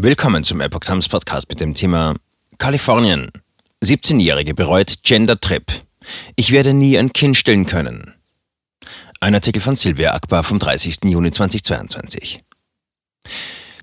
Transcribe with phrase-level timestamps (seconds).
[0.00, 2.14] Willkommen zum Epoch Times Podcast mit dem Thema
[2.58, 3.32] Kalifornien.
[3.82, 5.64] 17-Jährige bereut Gender Trip.
[6.36, 8.14] Ich werde nie ein Kind stillen können.
[9.18, 10.98] Ein Artikel von Sylvia Akbar vom 30.
[11.02, 12.38] Juni 2022.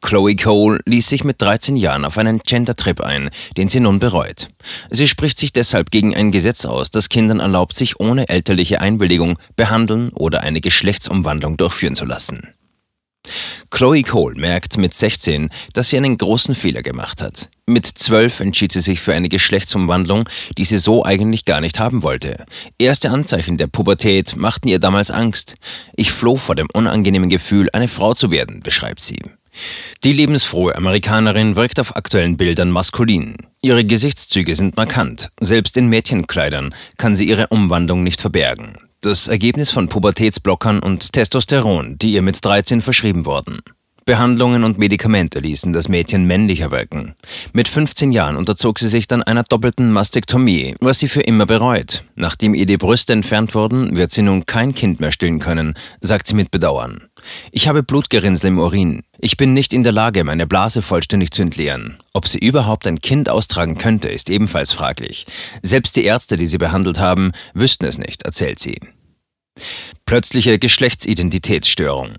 [0.00, 3.28] Chloe Cole ließ sich mit 13 Jahren auf einen Gender-Trip ein,
[3.58, 4.48] den sie nun bereut.
[4.88, 9.38] Sie spricht sich deshalb gegen ein Gesetz aus, das Kindern erlaubt, sich ohne elterliche Einwilligung
[9.56, 12.54] behandeln oder eine Geschlechtsumwandlung durchführen zu lassen.
[13.70, 17.48] Chloe Cole merkt mit 16, dass sie einen großen Fehler gemacht hat.
[17.66, 22.02] Mit 12 entschied sie sich für eine Geschlechtsumwandlung, die sie so eigentlich gar nicht haben
[22.02, 22.44] wollte.
[22.78, 25.54] Erste Anzeichen der Pubertät machten ihr damals Angst.
[25.94, 29.20] Ich floh vor dem unangenehmen Gefühl, eine Frau zu werden, beschreibt sie.
[30.04, 33.36] Die lebensfrohe Amerikanerin wirkt auf aktuellen Bildern maskulin.
[33.60, 35.30] Ihre Gesichtszüge sind markant.
[35.40, 41.98] Selbst in Mädchenkleidern kann sie ihre Umwandlung nicht verbergen das Ergebnis von Pubertätsblockern und Testosteron,
[41.98, 43.60] die ihr mit 13 verschrieben wurden.
[44.08, 47.14] Behandlungen und Medikamente ließen das Mädchen männlicher wirken.
[47.52, 52.04] Mit 15 Jahren unterzog sie sich dann einer doppelten Mastektomie, was sie für immer bereut.
[52.14, 56.26] Nachdem ihr die Brüste entfernt wurden, wird sie nun kein Kind mehr stillen können, sagt
[56.26, 57.02] sie mit Bedauern.
[57.52, 59.02] Ich habe Blutgerinnsel im Urin.
[59.18, 61.98] Ich bin nicht in der Lage, meine Blase vollständig zu entleeren.
[62.14, 65.26] Ob sie überhaupt ein Kind austragen könnte, ist ebenfalls fraglich.
[65.60, 68.80] Selbst die Ärzte, die sie behandelt haben, wüssten es nicht, erzählt sie.
[70.06, 72.14] Plötzliche Geschlechtsidentitätsstörung.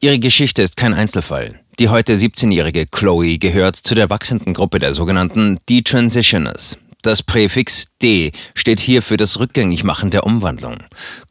[0.00, 1.60] Ihre Geschichte ist kein Einzelfall.
[1.78, 6.76] Die heute 17-jährige Chloe gehört zu der wachsenden Gruppe der sogenannten Detransitioners.
[7.02, 10.78] Das Präfix D steht hier für das Rückgängigmachen der Umwandlung.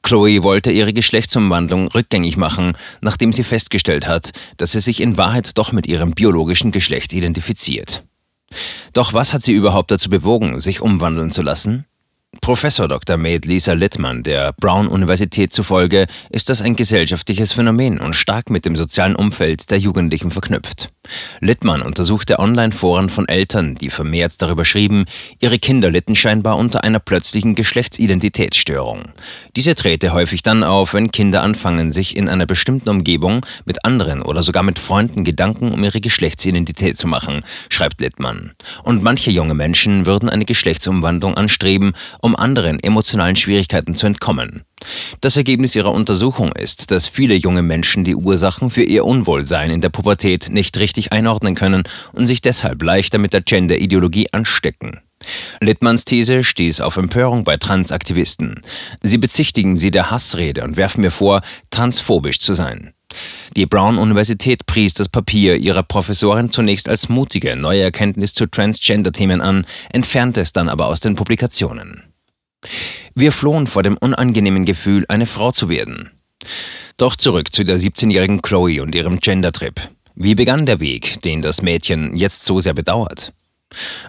[0.02, 5.58] Chloe wollte ihre Geschlechtsumwandlung rückgängig machen, nachdem sie festgestellt hat, dass sie sich in Wahrheit
[5.58, 8.03] doch mit ihrem biologischen Geschlecht identifiziert.
[8.93, 11.85] Doch was hat sie überhaupt dazu bewogen, sich umwandeln zu lassen?
[12.41, 13.17] Professor Dr.
[13.17, 18.75] Maid Lisa Littmann der Brown-Universität zufolge ist das ein gesellschaftliches Phänomen und stark mit dem
[18.75, 20.89] sozialen Umfeld der Jugendlichen verknüpft.
[21.39, 25.05] Littmann untersuchte Online-Foren von Eltern, die vermehrt darüber schrieben,
[25.39, 29.09] ihre Kinder litten scheinbar unter einer plötzlichen Geschlechtsidentitätsstörung.
[29.55, 34.21] Diese trete häufig dann auf, wenn Kinder anfangen, sich in einer bestimmten Umgebung mit anderen
[34.21, 38.52] oder sogar mit Freunden Gedanken um ihre Geschlechtsidentität zu machen, schreibt Littmann.
[38.83, 41.93] Und manche junge Menschen würden eine Geschlechtsumwandlung anstreben,
[42.27, 44.64] um anderen emotionalen Schwierigkeiten zu entkommen.
[45.21, 49.82] Das Ergebnis ihrer Untersuchung ist, dass viele junge Menschen die Ursachen für ihr Unwohlsein in
[49.82, 51.83] der Pubertät nicht richtig einordnen können
[52.14, 54.99] und sich deshalb leichter mit der Gender-Ideologie anstecken.
[55.61, 58.61] Littmanns These stieß auf Empörung bei Transaktivisten.
[59.02, 62.94] Sie bezichtigen sie der Hassrede und werfen mir vor, transphobisch zu sein.
[63.55, 69.65] Die Brown-Universität pries das Papier ihrer Professorin zunächst als mutige neue Erkenntnis zu Transgender-Themen an,
[69.92, 72.04] entfernte es dann aber aus den Publikationen.
[73.16, 76.12] Wir flohen vor dem unangenehmen Gefühl, eine Frau zu werden.
[76.98, 79.80] Doch zurück zu der 17-jährigen Chloe und ihrem Gender-Trip.
[80.16, 83.34] Wie begann der Weg, den das Mädchen jetzt so sehr bedauert?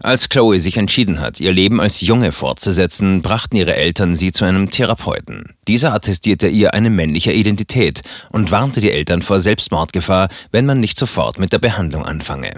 [0.02, 4.44] Als Chloe sich entschieden hat, ihr Leben als Junge fortzusetzen, brachten ihre Eltern sie zu
[4.44, 5.56] einem Therapeuten.
[5.66, 10.98] Dieser attestierte ihr eine männliche Identität und warnte die Eltern vor Selbstmordgefahr, wenn man nicht
[10.98, 12.54] sofort mit der Behandlung anfange.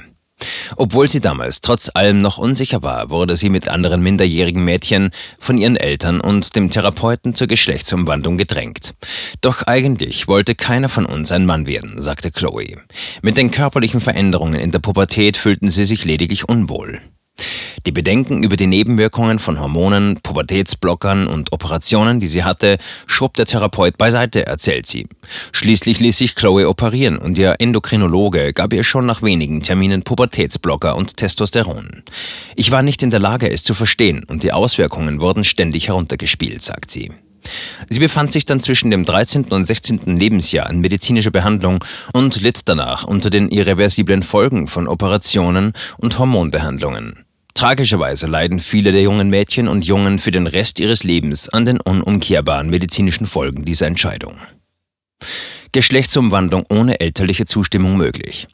[0.76, 5.58] Obwohl sie damals trotz allem noch unsicher war, wurde sie mit anderen minderjährigen Mädchen von
[5.58, 8.94] ihren Eltern und dem Therapeuten zur Geschlechtsumwandlung gedrängt.
[9.40, 12.76] Doch eigentlich wollte keiner von uns ein Mann werden, sagte Chloe.
[13.22, 17.00] Mit den körperlichen Veränderungen in der Pubertät fühlten sie sich lediglich unwohl.
[17.86, 22.76] Die Bedenken über die Nebenwirkungen von Hormonen, Pubertätsblockern und Operationen, die sie hatte,
[23.06, 25.06] schob der Therapeut beiseite, erzählt sie.
[25.52, 30.94] Schließlich ließ sich Chloe operieren und ihr Endokrinologe gab ihr schon nach wenigen Terminen Pubertätsblocker
[30.94, 32.02] und Testosteron.
[32.54, 36.60] Ich war nicht in der Lage, es zu verstehen und die Auswirkungen wurden ständig heruntergespielt,
[36.60, 37.10] sagt sie.
[37.88, 39.44] Sie befand sich dann zwischen dem 13.
[39.44, 40.18] und 16.
[40.18, 47.24] Lebensjahr in medizinischer Behandlung und litt danach unter den irreversiblen Folgen von Operationen und Hormonbehandlungen.
[47.60, 51.78] Tragischerweise leiden viele der jungen Mädchen und Jungen für den Rest ihres Lebens an den
[51.78, 54.38] unumkehrbaren medizinischen Folgen dieser Entscheidung.
[55.72, 58.48] Geschlechtsumwandlung ohne elterliche Zustimmung möglich.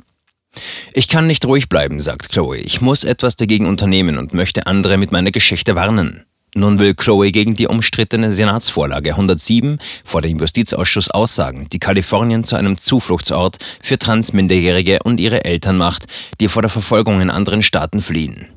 [0.93, 2.57] Ich kann nicht ruhig bleiben, sagt Chloe.
[2.57, 6.25] Ich muss etwas dagegen unternehmen und möchte andere mit meiner Geschichte warnen.
[6.57, 12.57] Nun will Chloe gegen die umstrittene Senatsvorlage 107 vor dem Justizausschuss aussagen, die Kalifornien zu
[12.57, 16.07] einem Zufluchtsort für Transminderjährige und ihre Eltern macht,
[16.41, 18.56] die vor der Verfolgung in anderen Staaten fliehen.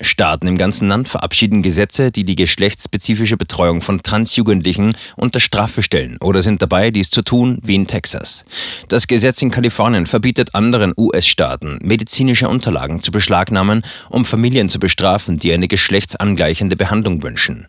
[0.00, 6.16] Staaten im ganzen Land verabschieden Gesetze, die die geschlechtsspezifische Betreuung von Transjugendlichen unter Strafe stellen
[6.20, 8.44] oder sind dabei, dies zu tun, wie in Texas.
[8.88, 15.36] Das Gesetz in Kalifornien verbietet anderen US-Staaten, medizinische Unterlagen zu beschlagnahmen, um Familien zu bestrafen,
[15.38, 17.66] die eine geschlechtsangleichende Behandlung wünschen.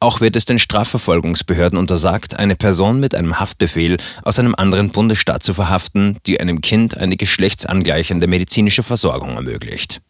[0.00, 5.42] Auch wird es den Strafverfolgungsbehörden untersagt, eine Person mit einem Haftbefehl aus einem anderen Bundesstaat
[5.42, 10.00] zu verhaften, die einem Kind eine geschlechtsangleichende medizinische Versorgung ermöglicht.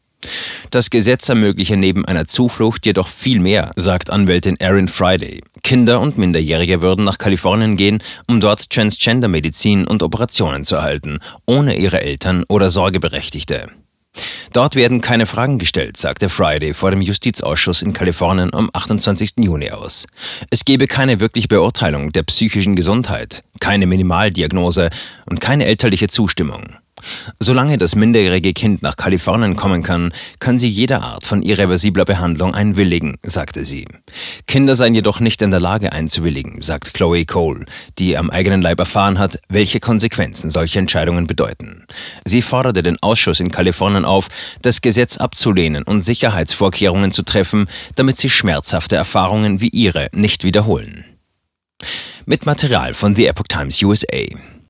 [0.70, 5.42] Das Gesetz ermögliche neben einer Zuflucht jedoch viel mehr, sagt Anwältin Erin Friday.
[5.62, 11.76] Kinder und Minderjährige würden nach Kalifornien gehen, um dort Transgender-Medizin und Operationen zu erhalten, ohne
[11.76, 13.70] ihre Eltern oder Sorgeberechtigte.
[14.52, 19.32] Dort werden keine Fragen gestellt, sagte Friday vor dem Justizausschuss in Kalifornien am 28.
[19.44, 20.06] Juni aus.
[20.50, 24.90] Es gebe keine wirkliche Beurteilung der psychischen Gesundheit, keine Minimaldiagnose
[25.26, 26.76] und keine elterliche Zustimmung.
[27.38, 32.54] Solange das minderjährige Kind nach Kalifornien kommen kann, kann sie jeder Art von irreversibler Behandlung
[32.54, 33.86] einwilligen, sagte sie.
[34.46, 37.66] Kinder seien jedoch nicht in der Lage einzuwilligen, sagt Chloe Cole,
[37.98, 41.84] die am eigenen Leib erfahren hat, welche Konsequenzen solche Entscheidungen bedeuten.
[42.24, 44.28] Sie forderte den Ausschuss in Kalifornien auf,
[44.62, 51.04] das Gesetz abzulehnen und Sicherheitsvorkehrungen zu treffen, damit sie schmerzhafte Erfahrungen wie ihre nicht wiederholen.
[52.24, 54.55] Mit Material von The Epoch Times USA.